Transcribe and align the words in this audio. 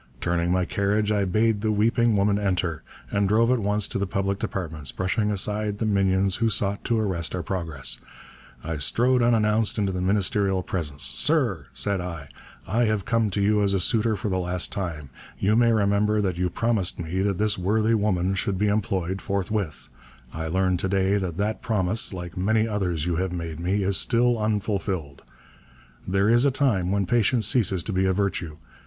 Turning 0.19 0.51
my 0.51 0.65
carriage 0.65 1.11
I 1.11 1.25
bade 1.25 1.61
the 1.61 1.71
weeping 1.71 2.15
woman 2.15 2.39
enter, 2.39 2.81
and 3.11 3.29
drove 3.29 3.51
at 3.51 3.59
once 3.59 3.87
to 3.89 3.99
the 3.99 4.07
Public 4.07 4.39
Departments. 4.39 4.91
Brushing 4.91 5.29
aside 5.29 5.77
the 5.77 5.85
minions 5.85 6.37
who 6.37 6.49
sought 6.49 6.83
to 6.85 6.97
arrest 6.99 7.35
our 7.35 7.43
progress, 7.43 7.99
I 8.63 8.77
strode 8.77 9.21
unannounced 9.21 9.77
into 9.77 9.91
the 9.91 10.01
Ministerial 10.01 10.63
presence. 10.63 11.03
'Sir,' 11.03 11.67
said 11.71 12.01
I, 12.01 12.29
'I 12.65 12.85
have 12.85 13.05
come 13.05 13.29
to 13.29 13.41
you 13.41 13.61
as 13.61 13.75
a 13.75 13.79
suitor 13.79 14.15
for 14.15 14.27
the 14.27 14.39
last 14.39 14.71
time. 14.71 15.11
You 15.37 15.55
may 15.55 15.71
remember 15.71 16.19
that 16.19 16.35
you 16.35 16.49
promised 16.49 16.97
me 16.99 17.21
that 17.21 17.37
this 17.37 17.59
worthy 17.59 17.93
woman 17.93 18.33
should 18.33 18.57
be 18.57 18.69
employed 18.69 19.21
forthwith. 19.21 19.87
I 20.33 20.47
learn 20.47 20.77
to 20.77 20.89
day 20.89 21.17
that 21.17 21.37
that 21.37 21.61
promise, 21.61 22.11
like 22.11 22.35
many 22.35 22.67
others 22.67 23.05
you 23.05 23.17
have 23.17 23.31
made 23.31 23.59
me, 23.59 23.83
is 23.83 23.97
still 23.97 24.39
unfulfilled. 24.39 25.21
There 26.07 26.27
is 26.27 26.43
a 26.43 26.49
time 26.49 26.91
when 26.91 27.05
patience 27.05 27.45
ceases 27.45 27.83
to 27.83 27.93
be 27.93 28.05
a 28.05 28.13
virtue. 28.13 28.57